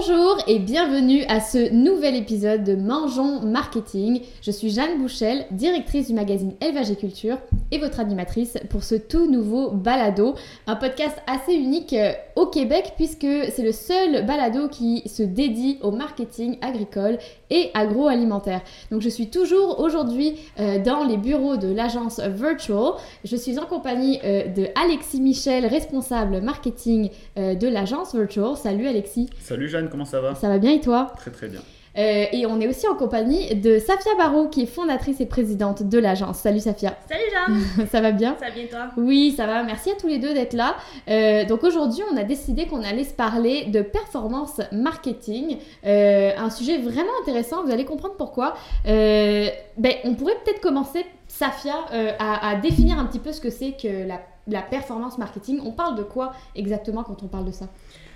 [0.00, 4.22] Bonjour et bienvenue à ce nouvel épisode de Mangeons Marketing.
[4.40, 7.36] Je suis Jeanne Bouchel, directrice du magazine Élevage et Culture
[7.70, 10.36] et votre animatrice pour ce tout nouveau balado,
[10.66, 15.78] un podcast assez unique euh, au Québec puisque c'est le seul balado qui se dédie
[15.82, 17.18] au marketing agricole
[17.50, 18.62] et agroalimentaire.
[18.90, 22.92] Donc je suis toujours aujourd'hui euh, dans les bureaux de l'agence Virtual.
[23.24, 28.56] Je suis en compagnie euh, de Alexis Michel, responsable marketing de l'agence Virtual.
[28.56, 29.28] Salut Alexis.
[29.40, 31.60] Salut Jeanne, comment ça va Ça va bien et toi Très très bien.
[31.98, 35.82] Euh, et on est aussi en compagnie de Safia Barrault, qui est fondatrice et présidente
[35.82, 36.38] de l'agence.
[36.38, 36.96] Salut Safia.
[37.08, 37.86] Salut Jeanne.
[37.92, 38.90] ça va bien Ça va bien toi?
[38.96, 39.62] Oui, ça va.
[39.62, 40.76] Merci à tous les deux d'être là.
[41.08, 46.50] Euh, donc aujourd'hui, on a décidé qu'on allait se parler de performance marketing, euh, un
[46.50, 47.64] sujet vraiment intéressant.
[47.64, 48.54] Vous allez comprendre pourquoi.
[48.84, 51.74] ben, on pourrait peut-être commencer, Safia,
[52.18, 55.60] à, définir un petit peu ce que c'est que la, la performance marketing.
[55.64, 57.66] On parle de quoi exactement quand on parle de ça?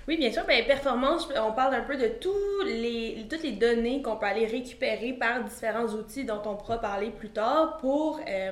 [0.07, 0.45] Oui, bien sûr.
[0.45, 4.45] Bien, performance, on parle un peu de tous les, toutes les données qu'on peut aller
[4.45, 8.51] récupérer par différents outils dont on pourra parler plus tard pour euh,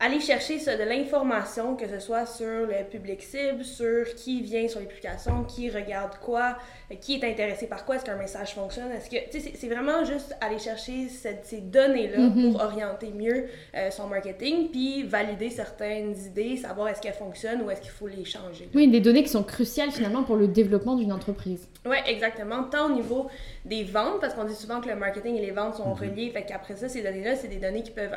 [0.00, 4.66] aller chercher ça, de l'information, que ce soit sur le public cible, sur qui vient
[4.66, 6.56] sur les publications, qui regarde quoi,
[7.02, 10.58] qui est intéressé par quoi, est-ce qu'un message fonctionne, est-ce que, c'est vraiment juste aller
[10.58, 12.52] chercher ces données-là mm-hmm.
[12.52, 17.70] pour orienter mieux euh, son marketing, puis valider certaines idées, savoir est-ce qu'elles fonctionnent ou
[17.70, 18.70] est-ce qu'il faut les changer.
[18.74, 21.68] Oui, des données qui sont cruciales finalement pour le développement d'une entreprise.
[21.84, 22.64] Oui, exactement.
[22.64, 23.28] Tant au niveau
[23.66, 26.10] des ventes, parce qu'on dit souvent que le marketing et les ventes sont mm-hmm.
[26.10, 28.14] reliés, fait qu'après ça, ces données-là, c'est des données qui peuvent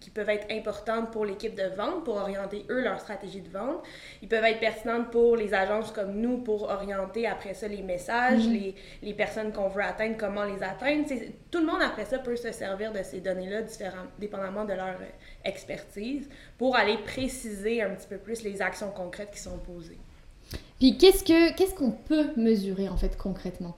[0.00, 3.82] qui peuvent être importantes pour l'équipe de vente, pour orienter eux leur stratégie de vente.
[4.22, 8.46] Ils peuvent être pertinentes pour les agences comme nous, pour orienter après ça les messages,
[8.46, 8.52] mhm.
[8.52, 11.06] les, les, personnes qu'on veut atteindre, comment les atteindre.
[11.50, 13.62] tout le monde après ça peut se servir de ces données-là,
[14.18, 19.30] dépendamment de leur euh, expertise, pour aller préciser un petit peu plus les actions concrètes
[19.32, 19.98] qui sont posées.
[20.78, 23.76] Puis qu'est-ce que qu'est-ce qu'on peut mesurer en fait concrètement?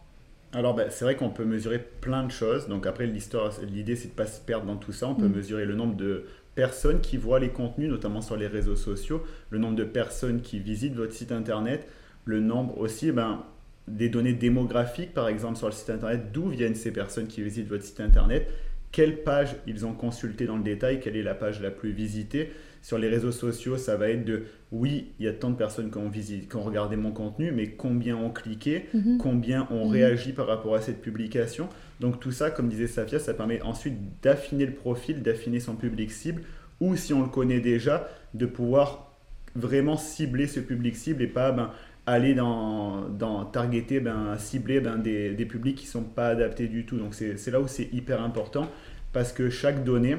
[0.52, 2.68] Alors, ben, c'est vrai qu'on peut mesurer plein de choses.
[2.68, 5.06] Donc, après, l'histoire, l'idée, c'est de ne pas se perdre dans tout ça.
[5.08, 5.36] On peut mm.
[5.36, 9.58] mesurer le nombre de personnes qui voient les contenus, notamment sur les réseaux sociaux, le
[9.58, 11.86] nombre de personnes qui visitent votre site internet,
[12.24, 13.44] le nombre aussi ben,
[13.86, 17.68] des données démographiques, par exemple, sur le site internet, d'où viennent ces personnes qui visitent
[17.68, 18.48] votre site internet,
[18.90, 22.50] quelle page ils ont consulté dans le détail, quelle est la page la plus visitée?
[22.82, 25.90] Sur les réseaux sociaux, ça va être de oui, il y a tant de personnes
[25.90, 29.18] qui ont, visité, qui ont regardé mon contenu, mais combien ont cliqué, mhm.
[29.18, 29.92] combien ont mhm.
[29.92, 31.68] réagi par rapport à cette publication.
[32.00, 36.10] Donc tout ça, comme disait Safia, ça permet ensuite d'affiner le profil, d'affiner son public
[36.10, 36.42] cible,
[36.80, 39.12] ou si on le connaît déjà, de pouvoir
[39.54, 41.70] vraiment cibler ce public cible et pas ben,
[42.06, 46.68] aller dans, dans targeter, ben, cibler ben, des, des publics qui ne sont pas adaptés
[46.68, 46.98] du tout.
[46.98, 48.68] Donc c'est là où c'est hyper important
[49.12, 50.18] parce que chaque donnée,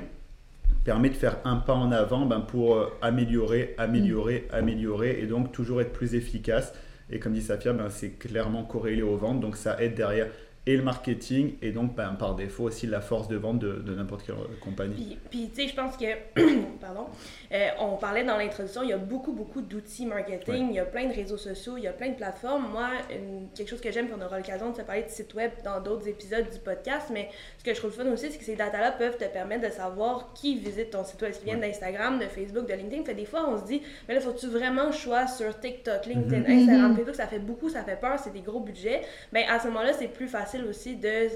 [0.84, 5.52] permet de faire un pas en avant ben, pour euh, améliorer, améliorer, améliorer et donc
[5.52, 6.74] toujours être plus efficace.
[7.12, 10.28] Et comme dit Safia, ben, c'est clairement corrélé aux ventes, donc ça aide derrière
[10.70, 14.24] et le marketing et donc ben, par défaut aussi la force de vente de, n'importe
[14.24, 15.18] quelle compagnie.
[15.32, 16.06] Puis, tu sais, je pense que,
[16.80, 17.08] pardon,
[17.52, 20.86] euh, on parlait dans l'introduction, il y a beaucoup, beaucoup d'outils marketing, il y a
[20.86, 22.68] plein de réseaux sociaux, il y a plein de plateformes.
[22.72, 22.88] Moi,
[23.56, 25.82] quelque chose que j'aime, puis on aura l'occasion de se parler de site web dans
[25.82, 28.92] d'autres épisodes du podcast, mais ce que je trouve fun aussi, c'est que ces datas-là
[28.92, 31.34] peuvent te permettre de savoir qui visite ton site web.
[31.42, 33.06] Ils viennent d'Instagram, de Facebook, de LinkedIn.
[33.06, 36.60] Fait des fois, on se dit, mais là, faut-tu vraiment choisir sur TikTok, LinkedIn, mhm.
[36.60, 36.96] Instagram, mhm.
[36.96, 39.02] Facebook, ça fait beaucoup, ça fait peur, c'est des gros budgets.
[39.34, 41.30] Ben, à ce moment-là, c'est plus facile aussi de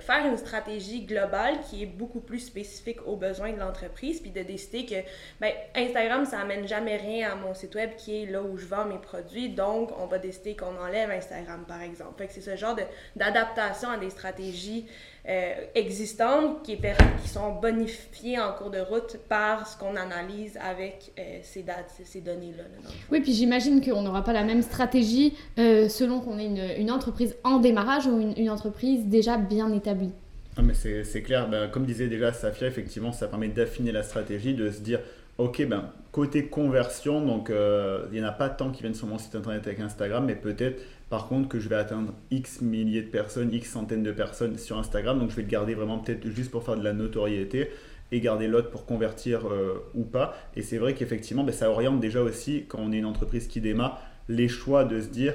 [0.00, 4.42] faire une stratégie globale qui est beaucoup plus spécifique aux besoins de l'entreprise, puis de
[4.42, 4.96] décider que
[5.40, 8.66] ben, Instagram, ça amène jamais rien à mon site web qui est là où je
[8.66, 12.14] vends mes produits, donc on va décider qu'on enlève Instagram, par exemple.
[12.18, 12.76] Fait que c'est ce genre
[13.14, 14.86] d'adaptation à des stratégies
[15.28, 21.12] euh, existantes qui, qui sont bonifiées en cours de route par ce qu'on analyse avec
[21.18, 22.62] euh, ces, dates, ces données-là.
[23.10, 26.90] oui, puis j'imagine qu'on n'aura pas la même stratégie euh, selon qu'on est une, une,
[26.92, 30.12] entreprise en démarrage ou une, une entreprise déjà bien établie.
[30.56, 34.54] Ah, mais c'est clair, ben, comme disait déjà Safia, effectivement, ça permet d'affiner la stratégie,
[34.54, 35.00] de se dire,
[35.38, 39.18] ok, ben, côté conversion, donc il n'y en a pas tant qui viennent sur mon
[39.18, 43.08] site internet avec Instagram, mais peut-être par contre, que je vais atteindre X milliers de
[43.08, 45.18] personnes, X centaines de personnes sur Instagram.
[45.18, 47.70] Donc, je vais le garder vraiment peut-être juste pour faire de la notoriété
[48.12, 50.36] et garder l'autre pour convertir euh, ou pas.
[50.56, 53.60] Et c'est vrai qu'effectivement, ben, ça oriente déjà aussi, quand on est une entreprise qui
[53.60, 55.34] démarre, les choix de se dire,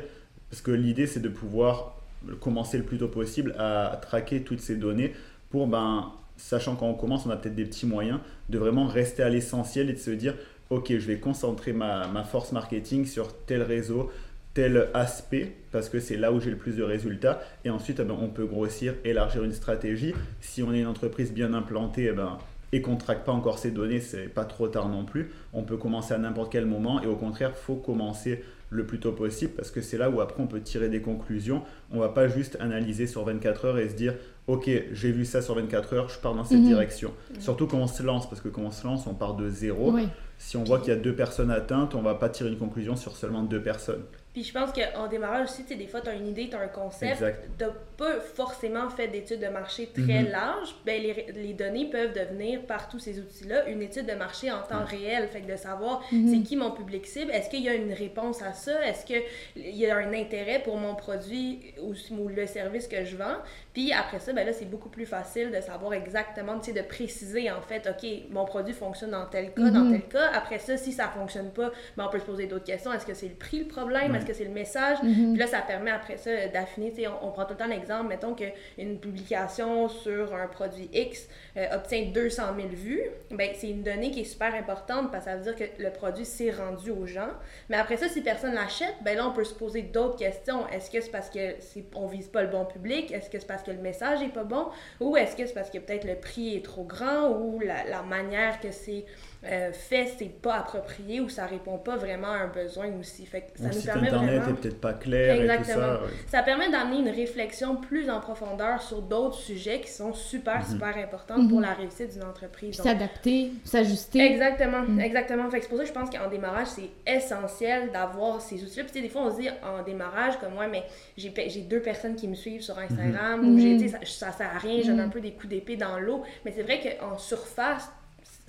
[0.50, 1.96] parce que l'idée, c'est de pouvoir
[2.42, 5.14] commencer le plus tôt possible à traquer toutes ces données
[5.50, 9.24] pour, ben, sachant quand on commence, on a peut-être des petits moyens, de vraiment rester
[9.24, 10.36] à l'essentiel et de se dire,
[10.70, 14.12] ok, je vais concentrer ma, force marketing sur tel réseau,
[14.54, 18.04] tel aspect parce que c'est là où j'ai le plus de résultats et ensuite eh
[18.04, 20.14] ben, on peut grossir, élargir une stratégie.
[20.42, 22.38] Si on est une entreprise bien implantée eh ben,
[22.74, 25.32] et qu'on ne traque pas encore ces données, c'est pas trop tard non plus.
[25.54, 29.12] On peut commencer à n'importe quel moment et au contraire, faut commencer le plus tôt
[29.12, 31.62] possible parce que c'est là où après on peut tirer des conclusions.
[31.92, 34.16] On va pas juste analyser sur 24 heures et se dire
[34.48, 36.68] ok j'ai vu ça sur 24 heures, je pars dans cette Mhm.
[36.68, 37.12] direction.
[37.40, 39.92] Surtout quand on se lance parce que quand on se lance on part de zéro.
[39.92, 40.08] Oui.
[40.38, 42.96] Si on voit qu'il y a deux personnes atteintes, on va pas tirer une conclusion
[42.96, 44.04] sur seulement deux personnes.
[44.34, 46.56] Puis je pense qu'en démarrage aussi, tu sais, des fois, tu as une idée, tu
[46.56, 47.50] as un concept, Exact.
[47.60, 47.66] tu
[47.98, 50.32] pas forcément fait d'études de marché très Mhm.
[50.32, 54.50] larges, ben les, les données peuvent devenir, par tous ces outils-là, une étude de marché
[54.50, 55.28] en temps réel.
[55.28, 56.28] Fait que de savoir Mhm.
[56.30, 59.22] c'est qui mon public cible, est-ce qu'il y a une réponse à ça, est-ce qu'il
[59.56, 63.38] y a un intérêt pour mon produit ou, ou le service que je vends?
[63.74, 66.86] Puis après ça, ben là, c'est beaucoup plus facile de savoir exactement, tu sais, de
[66.86, 69.92] préciser en fait, OK, mon produit fonctionne dans tel cas, dans Mhm.
[70.02, 70.30] tel cas.
[70.34, 72.92] Après ça, si ça fonctionne pas, ben, on peut se poser d'autres questions.
[72.92, 74.12] Est-ce que c'est le prix le problème?
[74.12, 74.18] Ouais.
[74.18, 74.98] Est-ce que c'est le message?
[75.04, 75.32] Mhm.
[75.32, 76.92] Puis là, ça permet après ça d'affiner.
[76.92, 80.90] Tu sais, On, on prend tout le temps l'exemple, mettons qu'une publication sur un produit
[80.94, 81.28] X
[81.58, 83.04] euh, obtient 200 000 vues.
[83.32, 85.90] Ben, c'est une donnée qui est super importante parce que ça veut dire que le
[85.92, 87.30] produit s'est rendu aux gens.
[87.70, 90.68] Mais après ça, si personne l'achète, ben là, on peut se poser d'autres questions.
[90.70, 93.12] Est-ce que c'est parce que c'est, on vise pas le bon public?
[93.12, 94.68] Est-ce que c'est parce que le message est pas bon?
[95.00, 98.02] Ou est-ce que c'est parce que peut-être le prix est trop grand ou la, la
[98.04, 99.06] manière que c'est
[99.44, 103.26] euh, fait, c'est pas approprié ou ça répond pas vraiment à un besoin aussi.
[103.26, 104.56] Fait que ça nous site permet internet vraiment...
[104.56, 105.76] peut-être pas clair et tout Exactement.
[105.88, 106.02] ça.
[106.04, 106.10] ouais.
[106.28, 110.66] Ça permet d'amener une réflexion plus en profondeur sur d'autres sujets qui sont super, Mhm.
[110.74, 111.50] super importants Mhm.
[111.50, 112.76] pour la réussite d'une entreprise.
[112.76, 114.20] S'adapter, s'ajuster.
[114.20, 115.00] Exactement, Mm.
[115.00, 115.50] exactement.
[115.50, 118.84] Fait que c'est pour ça que je pense qu'en démarrage, c'est essentiel d'avoir ces outils-là.
[118.84, 120.84] Puis tu sais, des fois, on se dit en démarrage, comme moi, mais
[121.18, 123.82] j'ai deux personnes qui me suivent sur Instagram, ou j'ai, Mhm.
[123.82, 125.06] tu sais, ça, ça sert à rien, je donne Mhm.
[125.06, 126.24] un peu des coups d'épée dans l'eau.
[126.46, 127.90] Mais c'est vrai qu'en surface,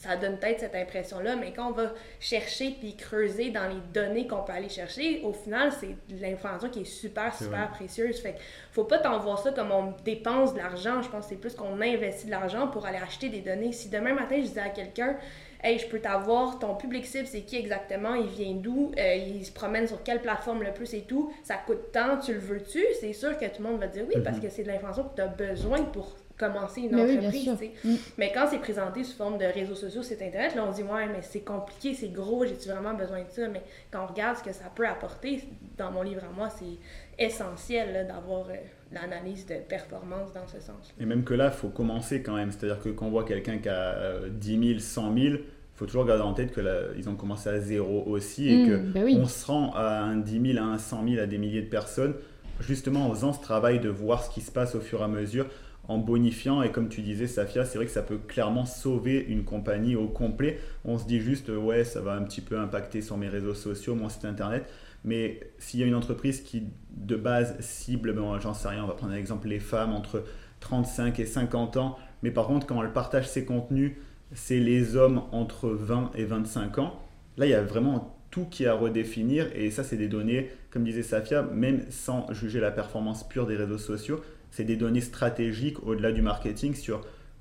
[0.03, 4.27] ça donne peut-être cette impression-là, mais quand on va chercher puis creuser dans les données
[4.27, 8.21] qu'on peut aller chercher, au final, c'est de l'information qui est super, super précieuse.
[8.21, 8.39] Fait que
[8.73, 11.03] faut pas t'en voir ça comme on dépense de l'argent.
[11.03, 13.71] Je pense que c'est plus qu'on investit de l'argent pour aller acheter des données.
[13.71, 15.17] Si demain matin, je disais à quelqu'un,
[15.65, 19.47] Hey, je peux t'avoir, ton public cible, c'est qui exactement, il vient d'où, euh, il
[19.47, 22.85] se promène sur quelle plateforme le plus et tout, ça coûte tant, tu le veux-tu?
[23.01, 25.15] C'est sûr que tout le monde va dire oui, parce que c'est de l'information que
[25.15, 27.51] tu as besoin pour commencer une Mais entreprise.
[27.85, 27.95] Mm.
[28.19, 31.07] Mais quand c'est présenté sous forme de réseaux sociaux, c'est internet, là on dit ouais,
[31.09, 33.49] mais c'est compliqué, c'est gros, j'ai-tu vraiment besoin de ça?
[33.49, 35.45] Mais quand on regarde ce que ça peut apporter,
[35.79, 36.79] dans mon livre à moi, c'est
[37.25, 38.55] essentiel là, d'avoir euh,
[38.93, 40.93] l'analyse de performance dans ce sens.
[41.01, 42.51] Et même que là, il faut commencer quand même.
[42.51, 45.41] C'est-à-dire que quand on voit quelqu'un qui a euh, 10 000, 100 000, il
[45.75, 49.17] faut toujours garder en tête qu'ils ont commencé à zéro aussi et Mm, que oui.
[49.21, 51.69] on se rend à un 10 000, à un 100 000, à des milliers de
[51.71, 52.15] personnes,
[52.61, 55.09] justement en faisant ce travail de voir ce qui se passe au fur et à
[55.09, 55.47] mesure,
[55.89, 56.63] en bonifiant.
[56.63, 60.09] Et comme tu disais, Safia, c'est vrai que ça peut clairement sauver une compagnie au
[60.09, 60.59] complet.
[60.85, 63.55] On se dit juste, euh, ouais, ça va un petit peu impacter sur mes réseaux
[63.55, 64.69] sociaux, mon site internet.
[65.05, 66.65] Mais s'il y a une entreprise qui,
[66.97, 70.25] de base, cible, ben, j'en sais rien, on va prendre un exemple, les femmes entre
[70.61, 73.93] 35 et 50 ans, mais par contre, quand elle partage ses contenus,
[74.33, 77.01] c'est les hommes entre 20 et 25 ans.
[77.37, 80.51] Là, il y a vraiment tout qui est à redéfinir, et ça, c'est des données,
[80.71, 84.21] comme disait Safia, même sans juger la performance pure des réseaux sociaux,
[84.53, 87.01] c'est des données stratégiques au-delà du marketing sur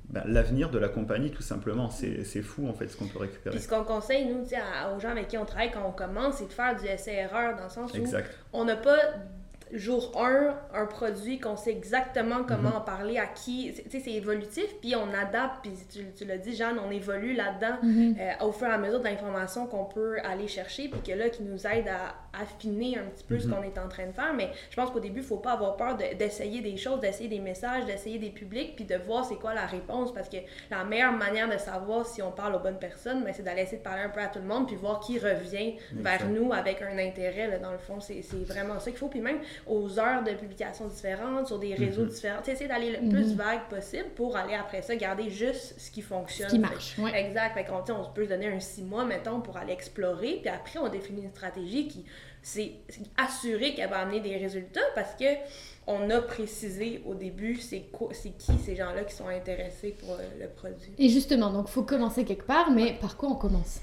[0.09, 1.89] ben, l'avenir de la compagnie, tout simplement.
[1.89, 3.55] C'est fou, en fait, ce qu'on peut récupérer.
[3.55, 6.37] Puis ce qu'on conseille, nous, à- aux gens avec qui on travaille quand on commence,
[6.37, 8.29] c'est de faire du essai-erreur dans le sens où Exact.
[8.51, 8.97] on n'a pas
[9.73, 12.75] jour 1 un produit qu'on sait exactement comment Mhm.
[12.77, 13.73] en parler à qui.
[13.73, 16.91] C'est- Tu sais, c'est évolutif, puis on adapte, puis tu, tu l'as dit, Jeanne, on
[16.91, 18.15] évolue là-dedans Mhm.
[18.19, 21.29] euh, au fur et à mesure de l'information qu'on peut aller chercher, puis que là,
[21.29, 23.53] qui nous aide à affiner un petit peu ce Mhm.
[23.55, 24.33] qu'on est en train de faire.
[24.33, 27.27] Mais je pense qu'au début, il faut pas avoir peur de- d'essayer des choses, d'essayer
[27.27, 30.37] des messages, d'essayer des publics, puis de voir c'est quoi la réponse, parce que
[30.69, 33.77] la meilleure manière de savoir si on parle aux bonnes personnes, ben, c'est d'aller essayer
[33.79, 36.81] de parler un peu à tout le monde, puis voir qui revient vers nous avec
[36.81, 37.99] un intérêt, là, dans le fond.
[37.99, 39.07] C'est c'est vraiment ça qu'il faut.
[39.09, 42.09] Puis même aux heures de publication différentes, sur des réseaux Mhm.
[42.09, 43.09] différents, essayer d'aller le Mhm.
[43.09, 46.49] plus vague possible pour aller après ça garder juste ce qui fonctionne.
[46.49, 46.97] Ce qui Fait- marche.
[46.97, 47.19] Ouais.
[47.25, 47.53] Exact.
[47.53, 50.39] Fait sais, on peut se donner un six mois, mettons, pour aller explorer.
[50.41, 52.05] Puis après, on définit une stratégie qui,
[52.41, 52.71] c'est
[53.17, 55.25] assuré qu'elle va amener des résultats parce que
[55.87, 60.11] on a précisé au début c'est quoi- c'est qui ces gens-là qui sont intéressés pour
[60.13, 60.93] euh, le produit.
[60.99, 63.79] Et justement, donc faut commencer quelque part, mais par quoi on commence?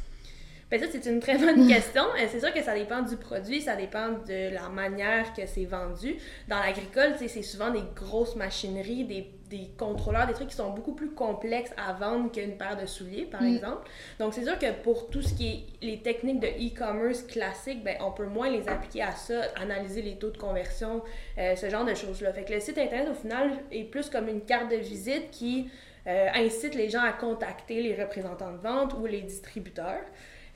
[0.70, 2.02] Ben ça, c'est une très bonne question.
[2.02, 5.64] Euh, C'est sûr que ça dépend du produit, ça dépend de la manière que c'est
[5.64, 6.16] vendu.
[6.46, 10.92] Dans l'agricole, c'est souvent des grosses machineries, des, des contrôleurs, des trucs qui sont beaucoup
[10.94, 13.56] plus complexes à vendre qu'une paire de souliers, par Mm.
[13.56, 13.88] exemple.
[14.18, 15.48] Donc, c'est sûr que pour tout ce qui
[15.80, 20.02] est les techniques de e-commerce classiques, ben, on peut moins les appliquer à ça, analyser
[20.02, 21.02] les taux de conversion,
[21.38, 22.30] euh, ce genre de choses-là.
[22.34, 25.70] Fait que le site Internet, au final, est plus comme une carte de visite qui
[26.06, 30.04] euh, incite les gens à contacter les représentants de vente ou les distributeurs.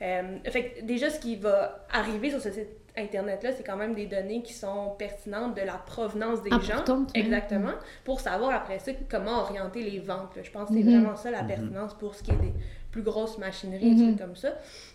[0.03, 3.95] Euh, fait que déjà, ce qui va arriver sur ce site Internet-là, c'est quand même
[3.95, 6.57] des données qui sont pertinentes de la provenance des gens.
[6.57, 7.25] Importante, même.
[7.25, 7.71] Exactement.
[8.03, 10.35] Pour savoir après ça comment orienter les ventes.
[10.35, 10.43] là.
[10.43, 10.99] Je pense que c'est Mhm.
[11.01, 12.53] vraiment ça la pertinence pour ce qui est des
[12.91, 14.15] plus grosses machineries, des Mhm.
[14.15, 14.49] trucs comme ça.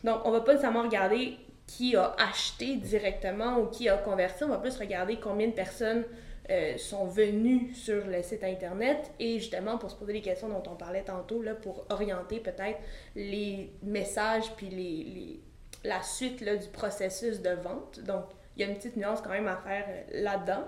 [0.04, 1.36] Donc, on va pas nécessairement regarder
[1.66, 4.44] qui a acheté directement ou qui a converti.
[4.44, 6.04] On va plus regarder combien de personnes
[6.50, 10.62] euh, sont venus sur le site internet et justement pour se poser les questions dont
[10.66, 12.78] on parlait tantôt, là, pour orienter peut-être
[13.14, 15.40] les messages puis les,
[15.84, 18.00] la suite là, du processus de vente.
[18.00, 18.24] Donc,
[18.56, 20.64] il y a une petite nuance quand même à faire euh, là-dedans.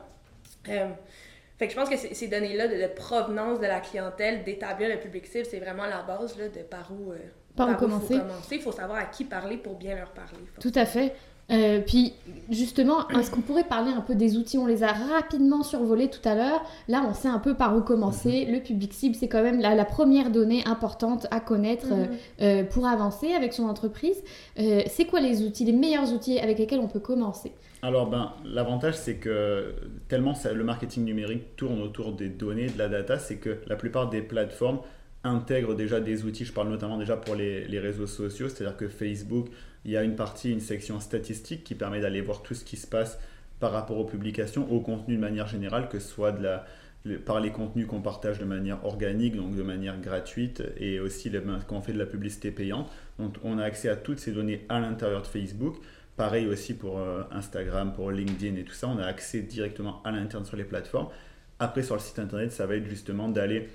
[0.69, 0.89] Euh,
[1.57, 5.27] fait que je pense que ces données-là de, provenance de la clientèle, d'établir le public
[5.27, 7.15] cible, c'est vraiment la base là, de par où,
[7.57, 8.21] par, où commencer.
[8.51, 10.41] Il faut savoir à qui parler pour bien leur parler.
[10.61, 11.15] Tout à fait.
[11.51, 12.15] Euh, puis
[12.51, 14.59] justement, est-ce qu'on pourrait parler un peu des outils?
[14.59, 16.63] On les a rapidement survolés tout à l'heure.
[16.89, 18.47] Là, on sait un peu par où commencer.
[18.47, 22.09] Le public cible, c'est quand même la, première donnée importante à connaître mhm.
[22.41, 24.23] euh, euh, pour avancer avec son entreprise.
[24.57, 27.53] c'est quoi les outils, les meilleurs outils avec lesquels on peut commencer?
[27.83, 29.75] Alors, ben, l'avantage, c'est que
[30.09, 34.11] tellement le marketing numérique tourne autour des données, de la data, c'est que la plupart
[34.11, 34.81] des plateformes
[35.25, 36.45] intègrent déjà des outils.
[36.45, 39.49] Je parle notamment déjà pour les, réseaux sociaux, c'est-à-dire que Facebook,
[39.85, 42.77] il y a une partie, une section statistique qui permet d'aller voir tout ce qui
[42.77, 43.19] se passe
[43.59, 46.35] par rapport aux publications, au contenu de manière générale, que ce soit
[47.25, 51.31] par les contenus qu'on partage de manière organique, donc de manière gratuite, et aussi
[51.67, 52.91] quand on fait de la publicité payante.
[53.19, 55.77] Donc on a accès à toutes ces données à l'intérieur de Facebook.
[56.17, 60.11] Pareil aussi pour euh, Instagram, pour LinkedIn et tout ça, on a accès directement à
[60.11, 61.09] l'interne sur les plateformes.
[61.59, 63.69] Après sur le site internet, ça va être justement d'aller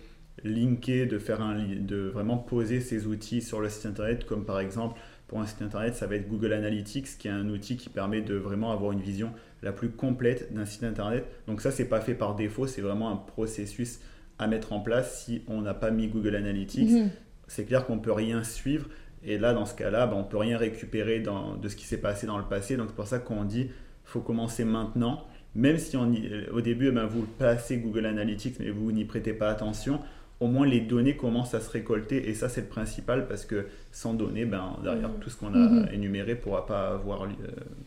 [0.44, 4.60] linker, de faire un, de vraiment poser ces outils sur le site internet, comme par
[4.60, 7.90] exemple pour un site internet, ça va être Google Analytics, qui est un outil qui
[7.90, 9.32] permet de vraiment avoir une vision
[9.64, 11.26] la plus complète d'un site internet.
[11.48, 14.00] Donc ça, c'est pas fait par défaut, c'est vraiment un processus
[14.38, 16.92] à mettre en place si on n'a pas mis Google Analytics.
[16.92, 17.10] Mhm.
[17.48, 18.88] C'est clair qu'on peut rien suivre.
[19.24, 22.28] Et là, dans ce cas-là, ben, on peut rien récupérer de ce qui s'est passé
[22.28, 22.78] dans le passé.
[22.78, 23.70] Donc c'est pour ça qu'on dit
[24.04, 25.26] faut commencer maintenant.
[25.56, 26.14] Même si on
[26.52, 30.00] au début, ben, vous placez Google Analytics, mais vous n'y prêtez pas attention,
[30.40, 32.30] au moins les données commencent à se récolter.
[32.30, 35.20] Et ça c'est le principal parce que sans données, ben, derrière mmh.
[35.22, 35.88] tout ce qu'on a mmh.
[35.94, 37.28] énuméré pourra pas avoir, euh,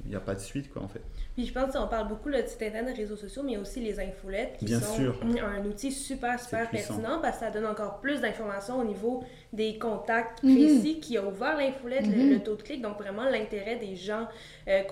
[0.06, 1.02] il n'y a pas de suite quoi en fait.
[1.34, 4.56] Puis je pense qu'on parle beaucoup de site internet, réseaux sociaux, mais aussi les infolettes
[4.58, 5.02] qui sont
[5.44, 9.22] un outil super, super pertinent parce que ça donne encore plus d'informations au niveau
[9.52, 10.56] des contacts mhm.
[10.56, 12.40] précis qui a ouvert l'infolette, le, mhm.
[12.40, 14.26] taux de clic, donc vraiment l'intérêt des gens
[14.68, 14.82] euh,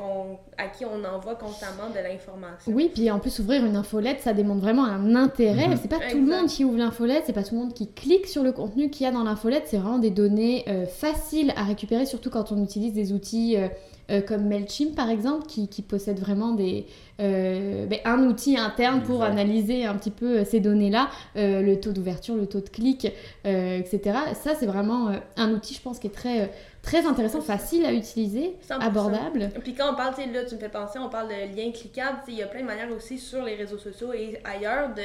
[0.57, 2.73] à qui on envoie constamment de l'information.
[2.73, 5.69] Oui, puis en plus, ouvrir une infolette, ça démontre vraiment un intérêt.
[5.69, 5.79] Mhm.
[5.81, 8.27] C'est pas tout le monde qui ouvre l'infolette, c'est pas tout le monde qui clique
[8.27, 11.65] sur le contenu qu'il y a dans l'infolette, c'est vraiment des données euh, faciles à
[11.65, 13.57] récupérer, surtout quand on utilise des outils.
[13.57, 13.69] Euh,
[14.09, 16.87] euh, comme MailChimp par exemple, qui, qui possède vraiment des,
[17.19, 22.37] euh, ben, un outil interne pour analyser un petit peu ces données-là, le taux d'ouverture,
[22.37, 23.13] le taux de clic,
[23.45, 24.01] etc.
[24.35, 28.55] Ça, c'est vraiment un outil, je pense, qui est très, très intéressant, facile à utiliser,
[28.71, 29.49] abordable.
[29.65, 32.35] Puis quand on parle, là, tu me fais penser, on parle de liens cliquables, il
[32.35, 35.03] y a plein de manières aussi sur les réseaux sociaux et ailleurs de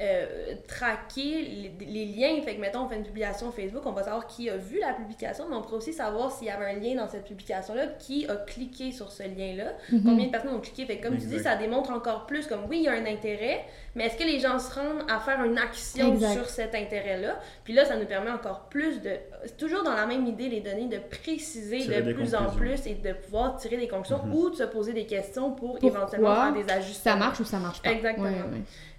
[0.00, 2.42] euh, traquer les, liens.
[2.42, 4.92] Fait que, mettons, on fait une publication Facebook, on va savoir qui a vu la
[4.92, 8.26] publication, mais on pourrait aussi savoir s'il y avait un lien dans cette publication-là, qui
[8.26, 10.02] a cliqué sur ce lien-là, mhm.
[10.04, 10.84] combien de personnes ont cliqué?
[10.84, 13.64] Fait comme tu dis, ça démontre encore plus comme oui, il y a un intérêt,
[13.94, 17.38] mais est-ce que les gens se rendent à faire une action sur cet intérêt-là?
[17.62, 19.12] Puis là, ça nous permet encore plus de.
[19.58, 23.12] toujours dans la même idée, les données, de préciser de plus en plus et de
[23.12, 24.34] pouvoir tirer des conclusions mhm.
[24.34, 27.12] ou de se poser des questions pour éventuellement faire des ajustements.
[27.12, 27.92] Ça marche ou ça marche pas?
[27.92, 28.28] Exactement.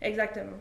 [0.01, 0.57] Exactement.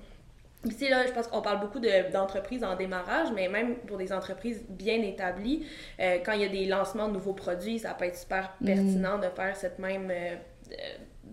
[0.65, 4.65] Ici, là, je pense qu'on parle beaucoup d'entreprises en démarrage, mais même pour des entreprises
[4.69, 5.67] bien établies,
[6.01, 8.67] euh, quand il y a des lancements de nouveaux produits, ça peut être super mm.
[8.67, 10.35] pertinent de faire cette même euh,
[10.73, 10.75] euh,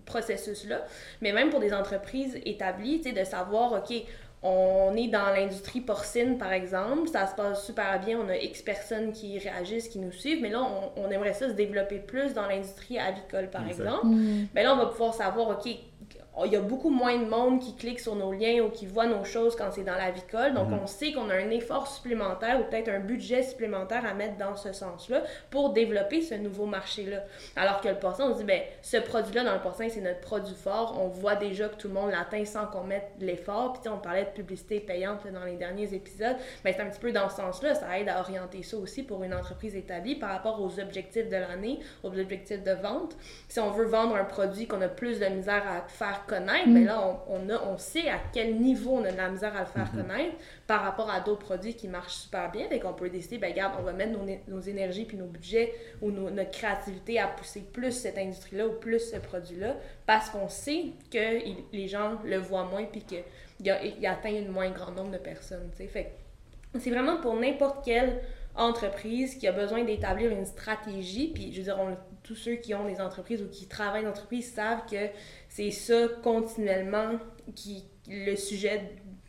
[0.04, 0.84] processus-là.
[1.20, 3.94] Mais même pour des entreprises établies, tu sais, de savoir, OK,
[4.44, 8.60] on est dans l'industrie porcine, par exemple, ça se passe super bien, on a X
[8.62, 12.48] personnes qui réagissent, qui nous suivent, mais là, on, aimerait ça se développer plus dans
[12.48, 14.06] l'industrie avicole, par exemple.
[14.06, 14.48] Mm.
[14.54, 15.72] Mais là, on va pouvoir savoir, OK,
[16.46, 19.06] il y a beaucoup moins de monde qui clique sur nos liens ou qui voit
[19.06, 20.54] nos choses quand c'est dans la vicole.
[20.54, 20.80] Donc, mhm.
[20.82, 24.56] on sait qu'on a un effort supplémentaire ou peut-être un budget supplémentaire à mettre dans
[24.56, 27.24] ce sens-là pour développer ce nouveau marché-là.
[27.54, 30.20] Alors que le porcin, on se dit, ben, ce produit-là dans le porcin, c'est notre
[30.20, 30.98] produit fort.
[30.98, 33.74] On voit déjà que tout le monde l'atteint sans qu'on mette l'effort.
[33.74, 36.36] Puis, on parlait de publicité payante dans les derniers épisodes.
[36.64, 37.74] Mais ben, c'est un petit peu dans ce sens-là.
[37.74, 41.36] Ça aide à orienter ça aussi pour une entreprise établie par rapport aux objectifs de
[41.36, 43.16] l'année, aux objectifs de vente.
[43.48, 46.80] Si on veut vendre un produit qu'on a plus de misère à faire connaître, mais
[46.80, 46.86] mm.
[46.86, 49.66] là, on, a, on sait à quel niveau on a de la misère à le
[49.66, 50.08] faire mm-hmm.
[50.08, 50.36] connaître
[50.66, 52.68] par rapport à d'autres produits qui marchent super bien.
[52.70, 55.72] et qu'on peut décider, ben regarde, on va mettre nos, nos énergies puis nos budgets
[56.00, 59.76] ou notre créativité à pousser plus cette industrie-là ou plus ce produit-là
[60.06, 63.24] parce qu'on sait que les gens le voient moins puis qu'il
[63.60, 65.70] il atteint un moins grand nombre de personnes.
[65.76, 66.12] Fait
[66.78, 68.20] c'est vraiment pour n'importe quelle
[68.54, 71.28] entreprise qui a besoin d'établir une stratégie.
[71.28, 71.78] Puis, je veux dire,
[72.32, 74.96] tous ceux qui ont des entreprises ou qui travaillent dans entreprises savent que
[75.48, 77.18] c'est ça continuellement
[77.54, 78.80] qui le sujet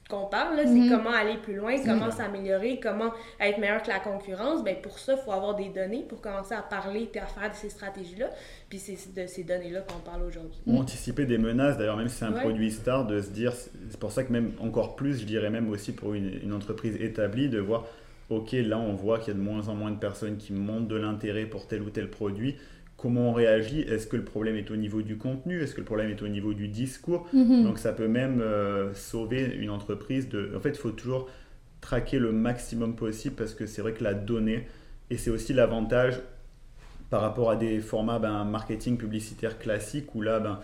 [0.10, 0.89] qu'on parle, c'est Mhm.
[0.89, 4.63] comment aller plus loin, comment s'améliorer, comment être meilleur que la concurrence.
[4.63, 7.50] Ben, pour ça, il faut avoir des données pour commencer à parler puis à faire
[7.50, 8.29] de ces stratégies-là.
[8.69, 10.60] Puis c'est de ces données-là qu'on parle aujourd'hui.
[10.67, 12.41] Ou anticiper des menaces, d'ailleurs, même si c'est un Ouais.
[12.41, 15.69] produit star, de se dire, c'est pour ça que même encore plus, je dirais même
[15.69, 17.86] aussi pour une, une entreprise établie, de voir,
[18.29, 20.88] ok, là on voit qu'il y a de moins en moins de personnes qui montrent
[20.88, 22.55] de l'intérêt pour tel ou tel produit.
[22.98, 25.86] Comment on réagit Est-ce que le problème est au niveau du contenu Est-ce que le
[25.86, 27.64] problème est au niveau du discours Mhm.
[27.64, 30.30] Donc ça peut même euh, sauver une entreprise.
[30.30, 30.52] De...
[30.56, 31.30] En fait, il faut toujours
[31.82, 34.68] traquer le maximum possible parce que c'est vrai que la donnée,
[35.10, 36.22] et c'est aussi l'avantage
[37.10, 40.60] par rapport à des formats ben, marketing publicitaire classiques où là, ben,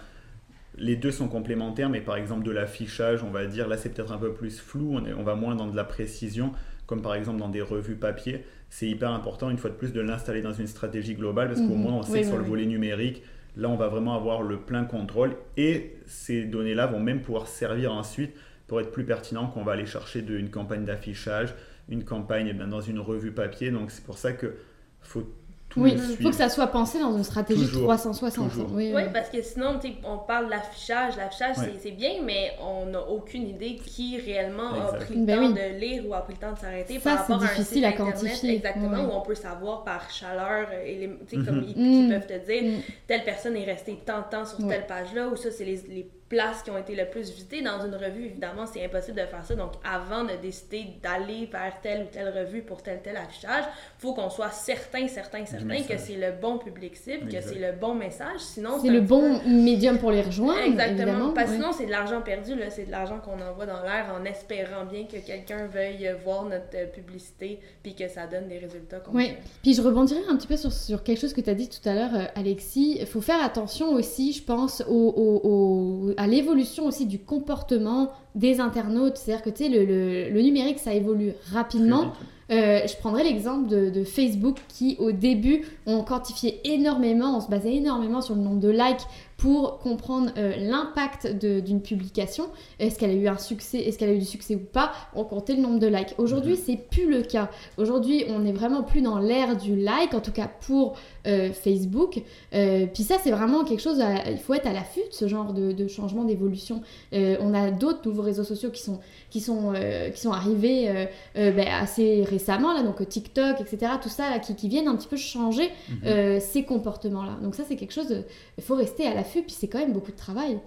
[0.78, 4.14] les deux sont complémentaires, mais par exemple de l'affichage, on va dire, là c'est peut-être
[4.14, 6.54] un peu plus flou, on, est- on va moins dans de la précision,
[6.88, 8.46] comme par exemple dans des revues papier.
[8.70, 11.76] C'est hyper important, une fois de plus, de l'installer dans une stratégie globale, parce qu'au
[11.76, 11.82] Mhm.
[11.82, 12.50] moins on sait Oui, que sur oui, le oui.
[12.50, 13.24] volet numérique,
[13.56, 17.94] là on va vraiment avoir le plein contrôle, et ces données-là vont même pouvoir servir
[17.94, 18.32] ensuite
[18.68, 21.56] pour être plus pertinent qu'on va aller chercher de, une campagne d'affichage,
[21.90, 23.72] une campagne eh bien, dans une revue papier.
[23.72, 24.54] Donc c'est pour ça que
[25.02, 25.24] faut
[25.70, 28.50] tout Oui, il faut que ça soit pensé dans une stratégie Toujours, 360.
[28.50, 28.68] toujours.
[28.74, 29.10] Oui, Oui, oui.
[29.14, 31.16] parce que sinon, tu sais, on parle de l'affichage.
[31.16, 35.48] L'affichage, c'est- bien, mais on n'a aucune idée qui réellement a pris le Ben temps
[35.48, 35.54] oui.
[35.54, 37.54] de lire ou a pris le temps de s'arrêter Ça, par rapport c'est à un
[37.56, 38.56] difficile site à Internet, quantifier.
[38.56, 41.46] Exactement, où on peut savoir par chaleur, euh, tu sais, Mhm.
[41.46, 42.08] comme ils, Mm.
[42.08, 42.82] qui peuvent te dire, Mm.
[43.08, 46.10] telle personne est restée tant de temps sur telle page-là, ou ça, c'est les, les
[46.30, 47.62] places qui ont été le plus visitées.
[47.62, 49.56] Dans une revue, évidemment, c'est impossible de faire ça.
[49.56, 54.02] Donc, avant de décider d'aller vers telle ou telle revue pour tel tel affichage, il
[54.02, 57.72] faut qu'on soit certain, certain, certain que c'est le bon public cible, que c'est le
[57.80, 58.40] bon message.
[58.40, 61.02] Sinon, C'est le bon médium pour les rejoindre, Exactement.
[61.02, 61.34] évidemment.
[61.34, 61.58] Parce que oui.
[61.62, 62.70] sinon, c'est de l'argent perdu, là.
[62.70, 66.76] C'est de l'argent qu'on envoie dans l'air en espérant bien que quelqu'un veuille voir notre
[66.76, 69.34] euh, publicité puis que ça donne des résultats Oui,
[69.64, 71.88] puis je rebondirai un petit peu sur, sur quelque chose que tu as dit tout
[71.90, 72.98] à l'heure, euh, Alexis.
[73.00, 78.12] Il faut faire attention aussi, je pense, au, au- au- à l'évolution aussi du comportement
[78.36, 79.18] des internautes.
[79.18, 82.14] C'est-à-dire que tu sais, le, le- le numérique, ça évolue rapidement.
[82.52, 87.48] Euh, je prendrai l'exemple de, de Facebook qui, au début, ont quantifié énormément, on se
[87.48, 89.06] basait énormément sur le nombre de likes
[89.38, 92.46] pour comprendre euh, l'impact d'une publication.
[92.80, 94.92] Est-ce qu'elle a eu un succès, est-ce qu'elle a eu du succès ou pas?
[95.15, 96.15] On comptait le nombre de likes.
[96.18, 97.50] Aujourd'hui, c'est plus le cas.
[97.78, 102.22] Aujourd'hui, on n'est vraiment plus dans l'ère du like, en tout cas pour euh, Facebook.
[102.56, 105.28] Euh, puis ça, c'est vraiment quelque chose, à- il faut être à l'affût de ce
[105.28, 106.82] genre de, de changement d'évolution.
[107.13, 111.05] On a d'autres nouveaux réseaux sociaux qui sont, qui sont, euh, qui sont arrivés euh,
[111.38, 114.95] euh, ben, assez récemment, là, donc TikTok, etc., tout ça, là, qui, qui viennent un
[114.95, 116.39] petit peu changer Mhm.
[116.39, 117.38] ces comportements-là.
[117.41, 118.23] Donc ça, c'est quelque chose,
[118.58, 120.60] il faut rester à l'affût, puis c'est quand même beaucoup de travail.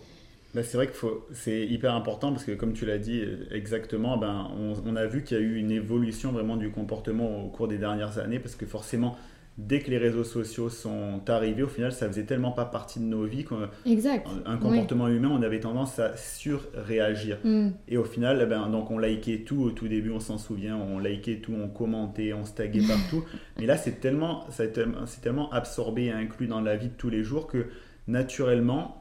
[0.54, 0.92] Bah, c'est vrai que
[1.32, 5.24] c'est hyper important parce que comme tu l'as dit exactement, ben, on, on a vu
[5.24, 8.54] qu'il y a eu une évolution vraiment du comportement au cours des dernières années parce
[8.54, 9.16] que forcément,
[9.58, 13.04] dès que les réseaux sociaux sont arrivés, au final, ça faisait tellement pas partie de
[13.04, 17.38] nos vies qu'un comportement humain, on avait tendance à surréagir.
[17.44, 17.70] Mm.
[17.88, 20.76] Et au final, eh ben, donc on likait tout au tout début, on s'en souvient,
[20.76, 23.24] on likait tout, on commentait, on se taguait partout.
[23.58, 27.10] Mais là, c'est tellement, tellement- c'est tellement absorbé et inclus dans la vie de tous
[27.10, 27.66] les jours que
[28.08, 28.98] naturellement,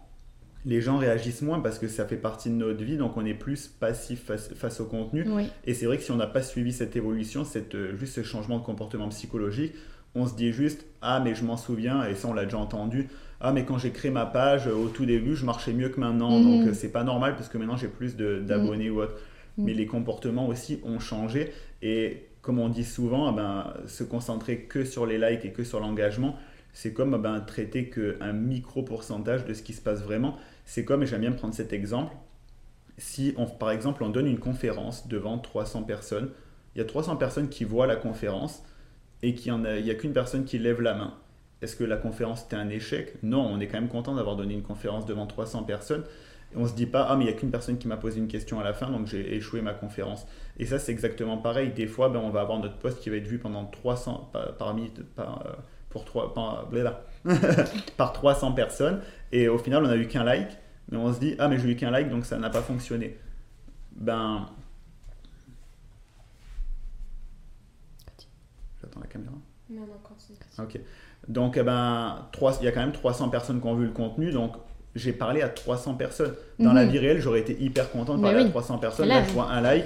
[0.65, 3.33] les gens réagissent moins parce que ça fait partie de notre vie, donc on est
[3.33, 5.25] plus passif face, face au contenu.
[5.27, 5.47] Oui.
[5.65, 8.23] Et c'est vrai que si on n'a pas suivi cette évolution, cette, euh, juste ce
[8.23, 9.73] changement de comportement psychologique,
[10.15, 13.07] on se dit juste Ah, mais je m'en souviens, et ça on l'a déjà entendu.
[13.39, 15.99] Ah, mais quand j'ai créé ma page, euh, au tout début, je marchais mieux que
[15.99, 16.43] maintenant, Mhm.
[16.43, 19.15] donc euh, c'est pas normal parce que maintenant j'ai plus de- d'abonnés ou autre.
[19.57, 19.65] Mhm.
[19.65, 24.61] Mais les comportements aussi ont changé, et comme on dit souvent, eh ben, se concentrer
[24.61, 26.35] que sur les likes et que sur l'engagement,
[26.73, 30.37] c'est comme eh ben, traiter qu'un micro pourcentage de ce qui se passe vraiment.
[30.65, 32.13] C'est comme, et j'aime bien prendre cet exemple,
[32.97, 36.29] si on, par exemple on donne une conférence devant 300 personnes,
[36.75, 38.63] il y a 300 personnes qui voient la conférence
[39.23, 41.13] et qu'il n'y a, qu'une personne qui lève la main.
[41.61, 43.13] Est-ce que la conférence était un échec?
[43.21, 46.03] Non, on est quand même content d'avoir donné une conférence devant 300 personnes.
[46.53, 48.19] Et on se dit pas, ah mais il n'y a qu'une personne qui m'a posé
[48.19, 50.25] une question à la fin, donc j'ai échoué ma conférence.
[50.57, 51.69] Et ça c'est exactement pareil.
[51.69, 54.57] Des fois, ben, on va avoir notre poste qui va être vu pendant 300, par-
[54.57, 55.51] parmi, par, euh,
[55.89, 57.03] pour trois, par, blablabla,
[57.97, 59.01] par 300 personnes.
[59.31, 60.49] Et au final, on n'a eu qu'un like.
[60.89, 63.17] Mais on se dit, ah mais j'ai eu qu'un like, donc ça n'a pas fonctionné.
[63.95, 64.47] Ben...
[69.07, 69.33] Caméra.
[69.69, 70.37] Non, non, continue.
[70.59, 70.79] Ok.
[71.27, 73.91] Donc, eh ben, trois- il y a quand même 300 personnes qui ont vu le
[73.91, 74.31] contenu.
[74.31, 74.53] Donc,
[74.95, 76.33] j'ai parlé à 300 personnes.
[76.59, 76.75] Dans Mhm.
[76.75, 78.47] la vie réelle, j'aurais été hyper content de Mais parler oui.
[78.47, 79.07] à 300 personnes.
[79.07, 79.85] Là, Là, je vois un like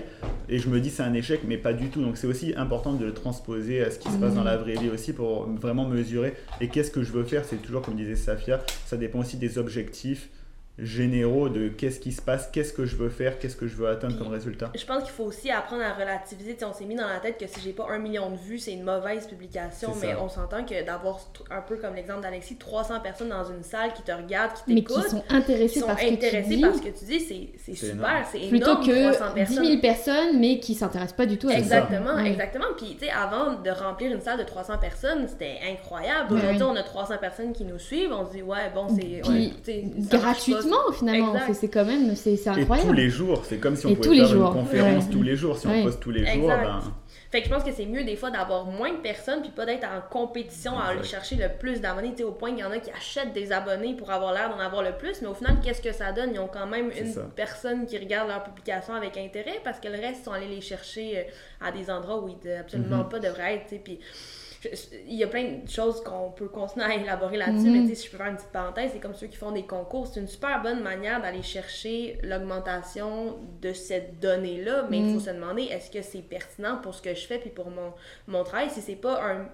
[0.49, 2.01] et je me dis c'est un échec, mais pas du tout.
[2.01, 4.38] Donc, c'est aussi important de le transposer à ce qui se passe Mhm.
[4.38, 6.34] dans la vraie vie aussi pour vraiment mesurer.
[6.62, 9.60] Et qu'est-ce que je veux faire C'est toujours, comme disait Safia, ça dépend aussi des
[9.60, 10.30] objectifs
[10.78, 13.88] généraux de qu'est-ce qui se passe, qu'est-ce que je veux faire, qu'est-ce que je veux
[13.88, 14.72] atteindre comme résultat.
[14.76, 16.58] Je pense qu'il faut aussi apprendre à relativiser.
[16.64, 18.74] on s'est mis dans la tête que si j'ai pas un million de vues, c'est
[18.74, 23.30] une mauvaise publication, mais on s'entend que d'avoir un peu comme l'exemple d'Alexis, 300 personnes
[23.30, 26.06] dans une salle qui te regardent, qui t'écoutent, mais qui sont intéressées, sont par, ce
[26.06, 27.20] intéressés par ce que tu dis,
[27.58, 28.84] c'est super, c'est énorme.
[28.84, 32.26] Plutôt que 10 000 personnes, mais qui s'intéressent pas du tout à exactement, ça.
[32.26, 36.34] Exactement, Puis tu sais, avant de remplir une salle de 300 personnes, c'était incroyable.
[36.34, 39.22] Aujourd'hui, on a 300 personnes qui nous suivent, on se dit ouais bon c'est
[40.67, 42.75] gratuitement finalement c'est quand même, c'est incroyable.
[42.75, 45.58] Et tous les jours, c'est comme si on pouvait faire une conférence tous les jours.
[45.58, 46.82] Si on poste tous les jours, ben...
[47.32, 49.65] Fait que je pense que c'est mieux des fois d'avoir moins de personnes puis pas
[49.65, 52.13] d'être en compétition à aller chercher le plus d'abonnés.
[52.23, 54.84] Au point qu'il y en a qui achètent des abonnés pour avoir l'air d'en avoir
[54.84, 56.32] le plus, mais au final, qu'est-ce que ça donne?
[56.34, 59.99] Ils ont quand même une personne qui regarde leur publication avec intérêt parce que le
[59.99, 63.10] reste sont allés les chercher euh, à des endroits où ils absolument mm-hmm.
[63.10, 63.84] pas devraient être.
[63.84, 63.99] Puis
[65.08, 67.94] il y a plein de choses qu'on peut continuer à élaborer là-dessus, mais mhm.
[67.94, 70.20] si je peux faire une petite parenthèse, c'est comme ceux qui font des concours, c'est
[70.20, 75.26] une super bonne manière d'aller chercher l'augmentation de cette donnée-là, mais il faut mhm.
[75.26, 77.94] se demander est-ce que c'est pertinent pour ce que je fais puis pour mon,
[78.28, 79.46] mon travail, si c'est pas un,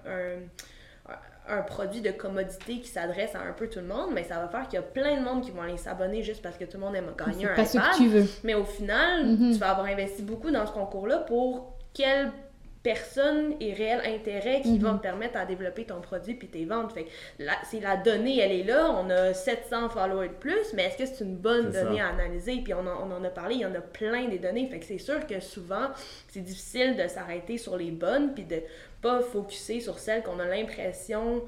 [1.48, 4.48] un produit de commodité qui s'adresse à un peu tout le monde, mais ça va
[4.48, 6.76] faire qu'il y a plein de monde qui vont aller s'abonner juste parce que tout
[6.76, 8.26] le monde aime gagner un pas Ce que tu veux.
[8.44, 9.52] Mais au final, mhm.
[9.52, 12.32] tu vas avoir investi beaucoup dans ce concours-là pour quel
[12.82, 15.00] personne et réel intérêt qui va me mhm.
[15.00, 16.92] permettre à développer ton produit puis tes ventes.
[16.92, 17.06] Fait
[17.70, 21.06] c'est la donnée, elle est là, on a 700 followers de plus, mais est-ce que
[21.06, 22.60] c'est une bonne donnée à analyser?
[22.62, 24.66] Puis on, on, en a parlé, il y en a plein des données.
[24.68, 25.90] Fait que c'est sûr que souvent,
[26.28, 28.62] c'est difficile de s'arrêter sur les bonnes puis de
[29.00, 31.42] pas focuser sur celles qu'on a l'impression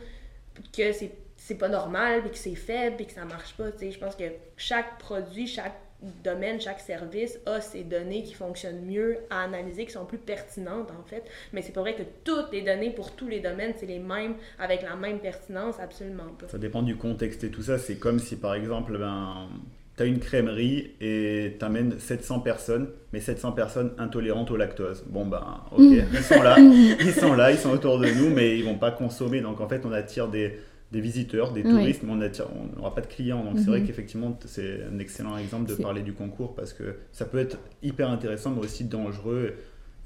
[0.77, 3.65] que c'est c'est pas normal, puis que c'est faible, puis que ça marche pas.
[3.79, 4.25] Je pense que
[4.57, 5.77] chaque produit, chaque
[6.23, 10.91] domaine, chaque service a ses données qui fonctionnent mieux à analyser, qui sont plus pertinentes
[10.91, 11.25] en fait.
[11.53, 14.35] Mais c'est pas vrai que toutes les données pour tous les domaines, c'est les mêmes
[14.59, 16.49] avec la même pertinence, absolument pas.
[16.49, 17.79] Ça dépend du contexte et tout ça.
[17.79, 19.49] C'est comme si par exemple, ben,
[19.97, 25.05] tu as une crèmerie et tu amènes 700 personnes, mais 700 personnes intolérantes au lactose.
[25.07, 25.81] Bon ben, ok,
[26.13, 28.91] ils sont là, ils sont là, ils sont autour de nous, mais ils vont pas
[28.91, 29.41] consommer.
[29.41, 30.59] Donc en fait, on attire des
[30.95, 33.43] des visiteurs, des touristes, mais on n'aura pas de clients.
[33.43, 33.87] Donc c'est vrai mhm.
[33.87, 38.09] qu'effectivement, c'est un excellent exemple de parler du concours parce que ça peut être hyper
[38.09, 39.55] intéressant, mais aussi dangereux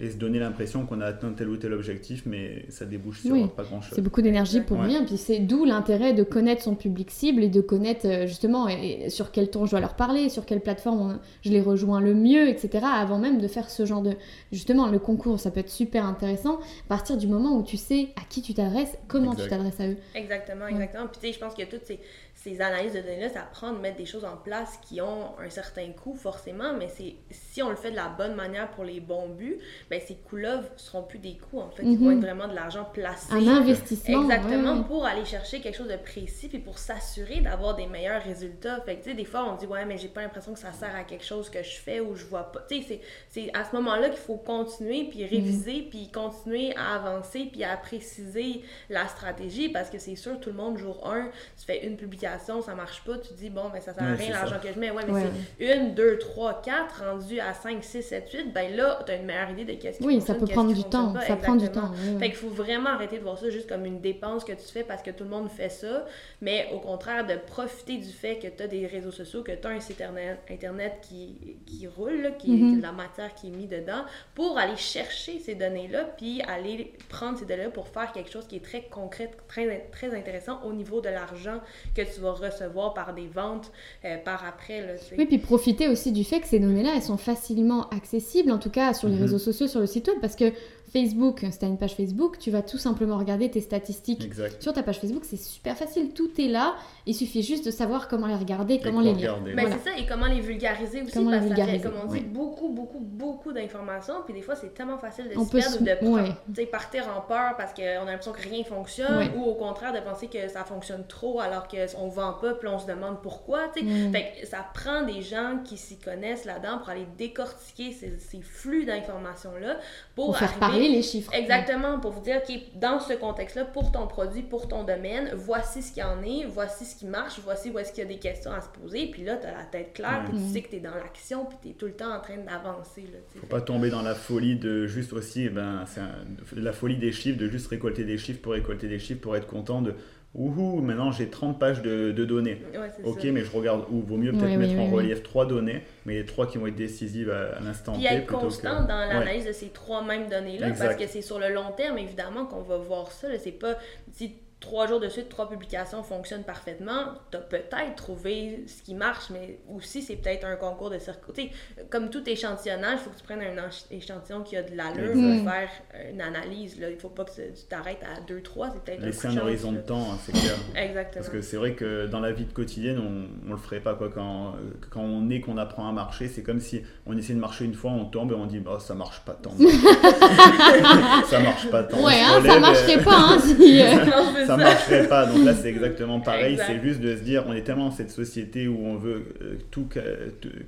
[0.01, 3.51] et se donner l'impression qu'on a atteint tel ou tel objectif, mais ça débouche sur
[3.53, 3.93] pas grand-chose.
[3.95, 7.49] C'est beaucoup d'énergie pour rien, puis c'est d'où l'intérêt de connaître son public cible et
[7.49, 8.69] de connaître euh, justement
[9.09, 12.49] sur quel ton je dois leur parler, sur quelle plateforme je les rejoins le mieux,
[12.49, 12.85] etc.
[12.85, 14.13] Avant même de faire ce genre de...
[14.53, 18.09] Justement, le concours, ça peut être super intéressant à partir du moment où tu sais
[18.17, 19.97] à qui tu t'adresses, comment tu t'adresses à eux.
[20.15, 21.07] Exactement, exactement.
[21.07, 21.99] Puis tu sais, je pense que toutes ces
[22.41, 25.51] ces analyses de données-là, ça prend de mettre des choses en place qui ont un
[25.51, 29.01] certain coût, forcément, mais c'est si on le fait de la bonne manière pour les
[29.01, 29.59] bons buts,
[29.91, 31.83] ben ces coûts-là seront plus des coûts, en fait.
[31.83, 32.19] Ils vont mhm.
[32.19, 33.33] être vraiment de l'argent placé.
[33.33, 34.23] Un investissement.
[34.23, 38.81] Exactement, pour aller chercher quelque chose de précis, puis pour s'assurer d'avoir des meilleurs résultats.
[38.83, 40.73] Fait que, tu sais, des fois, on dit, ouais, mais j'ai pas l'impression que ça
[40.73, 42.61] sert à quelque chose que je fais ou je vois pas.
[42.69, 45.91] Tu sais, c'est à ce moment-là qu'il faut continuer, puis réviser, mhm.
[45.91, 50.57] puis continuer à avancer, puis à préciser la stratégie, parce que c'est sûr, tout le
[50.57, 53.81] monde, jour 1, tu fais une publication ça marche pas, tu dis, bon, mais ben,
[53.81, 54.91] ça sert à rien l'argent que je mets.
[54.91, 59.01] Ouais, mais c'est une, deux, trois, quatre, rendu à 5, 6, 7, 8, ben là,
[59.05, 61.15] tu as une meilleure idée de qu'est-ce qui Oui, ça peut prendre du temps.
[61.27, 61.93] Ça prend du temps.
[62.19, 64.85] Fait qu'il faut vraiment arrêter de voir ça juste comme une dépense que tu fais
[64.85, 66.05] parce que tout le monde fait ça,
[66.41, 69.67] mais au contraire, de profiter du fait que tu as des réseaux sociaux, que tu
[69.67, 70.03] as un site
[70.51, 72.77] internet, qui, qui roule, qui, mm-hmm.
[72.79, 77.39] de la matière qui est mise dedans, pour aller chercher ces données-là, puis aller prendre
[77.39, 81.01] ces données-là pour faire quelque chose qui est très concret, très, très intéressant au niveau
[81.01, 81.61] de l'argent
[81.95, 83.71] que tu vas recevoir par des ventes
[84.05, 84.81] euh, par après.
[84.81, 88.59] Là, oui, puis profiter aussi du fait que ces données-là, elles sont facilement accessibles, en
[88.59, 89.23] tout cas sur les mhm.
[89.23, 90.53] réseaux sociaux, sur le site web, parce que
[90.91, 94.73] Facebook, si tu as une page Facebook, tu vas tout simplement regarder tes statistiques sur
[94.73, 95.25] ta page Facebook.
[95.25, 96.77] C'est super facile, tout est là.
[97.07, 99.39] Il suffit juste de savoir comment les regarder, comment les lire.
[99.41, 101.13] Ben, C'est ça, et comment les vulgariser aussi.
[101.13, 101.81] Comment parce les vulgariser.
[101.81, 104.15] comme on dit, beaucoup, beaucoup, beaucoup d'informations.
[104.25, 107.73] Puis des fois, c'est tellement facile de se perdre ou de partir en peur parce
[107.75, 111.41] qu'on a l'impression que rien fonctionne ou au contraire de penser que ça fonctionne trop
[111.41, 113.69] alors qu'on vend pas, puis on se demande pourquoi.
[113.69, 114.13] Mm.
[114.13, 118.41] Fait que ça prend des gens qui s'y connaissent là-dedans pour aller décortiquer ces, ces
[118.41, 119.77] flux d'informations-là
[120.15, 121.33] pour, pour faire arriver les chiffres.
[121.35, 125.83] Exactement, pour vous dire, OK, dans ce contexte-là, pour ton produit, pour ton domaine, voici
[125.83, 128.09] ce qu'il y en est, voici ce qui marche, voici où est-ce qu'il y a
[128.09, 130.63] des questions à se poser, puis là, tu as la tête claire, puis tu sais
[130.63, 133.05] que tu es dans l'action, puis tu es tout le temps en train d'avancer.
[133.41, 137.13] Faut pas tomber dans la folie de juste aussi, eh ben, c'est la folie des
[137.13, 139.95] chiffres, de juste récolter des chiffres pour récolter des chiffres, pour être content de
[140.35, 142.63] Ouhou, maintenant j'ai 30 pages de, données.
[143.05, 144.03] ok, mais je regarde où.
[144.03, 147.31] Vaut mieux peut-être mettre en relief trois données, mais les trois qui vont être décisives
[147.31, 147.99] à, l'instant T.
[147.99, 151.53] Puis être constant dans l'analyse de ces trois mêmes données-là, parce que c'est sur le
[151.53, 153.29] long terme, évidemment, qu'on va voir ça.
[153.39, 153.77] C'est pas.
[154.13, 158.95] Si trois jours de suite, trois publications fonctionnent parfaitement, tu as peut-être trouvé ce qui
[158.95, 161.51] marche, mais aussi c'est peut-être un concours de circuit.
[161.91, 165.51] Comme tout échantillonnage, il faut que tu prennes un échantillon qui a de l'allure pour
[165.53, 165.71] faire
[166.11, 166.81] une analyse.
[166.81, 166.91] Là.
[166.91, 169.79] Il faut pas que tu t'arrêtes à deux, trois, c'est peut-être Laisser un, horizon de
[169.79, 170.57] temps, hein, c'est clair.
[170.75, 171.23] Exactement.
[171.23, 173.95] Parce que c'est vrai que dans la vie de quotidienne, on, on le ferait pas.
[173.95, 174.11] Quoi.
[174.13, 174.55] Quand,
[174.91, 177.75] quand on est, qu'on apprend à marcher, c'est comme si on essaie de marcher une
[177.75, 179.53] fois, on tombe et on dit bah, ça marche pas tant.
[181.27, 182.05] ça marche pas tant.
[182.05, 183.19] Ouais, hein, ça marcherait pas.
[183.19, 183.81] Hein, si,
[184.49, 185.27] ça marcherait pas.
[185.27, 186.59] Donc là, c'est exactement pareil.
[186.67, 189.59] C'est juste de se dire, on est tellement dans cette société où on veut euh,
[189.71, 190.01] tout, que,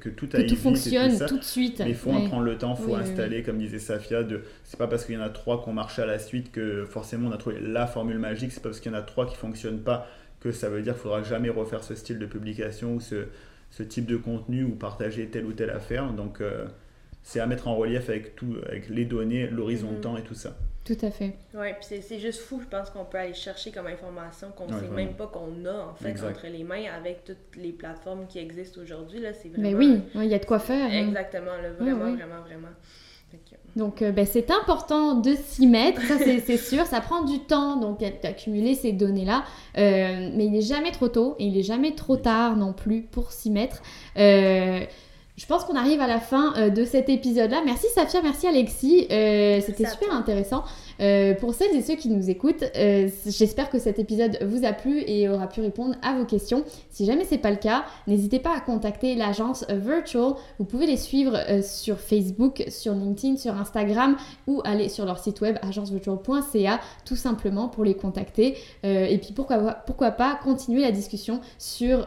[0.01, 1.81] que tout aille tout fonctionne tout, de suite.
[1.81, 4.79] Mais il faut en prendre le temps, il faut installer, comme disait Safia, de c'est
[4.79, 7.29] pas parce qu'il y en a trois qui ont marché à la suite que forcément
[7.29, 8.53] on a trouvé la formule magique.
[8.53, 10.07] C'est pas parce qu'il y en a trois qui fonctionnent pas
[10.41, 13.27] que ça veut dire qu'il faudra jamais refaire ce style de publication ou ce,
[13.71, 16.13] ce type de contenu ou partager telle ou telle affaire.
[16.13, 16.65] Donc euh,
[17.23, 20.01] c'est à mettre en relief avec tout, avec les données, l'horizon de mm-hmm.
[20.01, 20.57] temps et tout ça.
[20.85, 21.35] Tout à fait.
[21.55, 24.81] Oui, puis c'est juste fou, je pense qu'on peut aller chercher comme information qu'on ne
[24.81, 28.39] sait même pas qu'on a en fait entre les mains avec toutes les plateformes qui
[28.39, 29.21] existent aujourd'hui.
[29.21, 29.69] Là, c'est vraiment.
[29.69, 30.87] Mais oui, il y a de quoi faire.
[30.87, 31.09] Hein.
[31.09, 32.69] Exactement, vraiment, vraiment, vraiment.
[33.77, 37.77] Donc, euh, ben, c'est important de s'y mettre, ça c'est sûr, ça prend du temps
[37.77, 39.45] donc d'accumuler ces données-là,
[39.79, 43.03] euh, mais il n'est jamais trop tôt et il n'est jamais trop tard non plus
[43.03, 43.81] pour s'y mettre.
[44.17, 44.81] Euh,
[45.37, 47.63] je pense qu'on arrive à la fin euh, de cet épisode-là.
[47.65, 49.07] Merci Safia, merci Alexis.
[49.11, 50.65] Euh, c'était super intéressant.
[51.01, 52.65] Euh, pour celles et ceux qui nous écoutent,
[53.27, 56.65] j'espère que cet épisode vous a plu et aura pu répondre à vos questions.
[56.91, 60.35] Si jamais c'est pas le cas, n'hésitez pas à contacter l'agence Virtual.
[60.59, 65.41] Vous pouvez les suivre sur Facebook, sur LinkedIn, sur Instagram ou aller sur leur site
[65.41, 68.57] web agencevirtual.ca tout simplement pour les contacter.
[68.83, 72.07] et puis pourquoi, pourquoi pas continuer la discussion sur,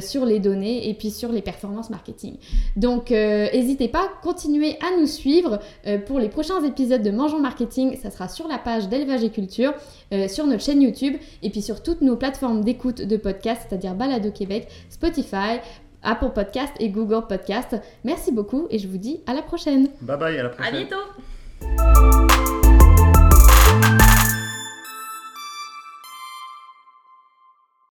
[0.00, 2.36] sur les données et puis sur les performances marketing.
[2.76, 7.40] Donc euh, n'hésitez pas, continuez à nous suivre euh, pour les prochains épisodes de Mangeons
[7.40, 7.96] Marketing.
[7.96, 9.74] Ça sera sur la page d'Élevage et Culture,
[10.12, 13.94] euh, sur notre chaîne YouTube et puis sur toutes nos plateformes d'écoute de podcasts, c'est-à-dire
[13.94, 15.58] Balado Québec, Spotify,
[16.02, 17.76] Apple Podcast et Google Podcast.
[18.04, 19.88] Merci beaucoup et je vous dis à la prochaine.
[20.00, 20.74] Bye bye, à la prochaine.
[20.74, 22.57] À bientôt.